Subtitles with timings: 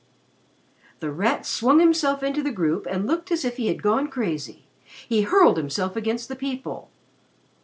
[0.99, 4.65] ]The Rat swung himself into the group and looked as if he had gone crazy.
[5.07, 6.89] He hurled himself against the people.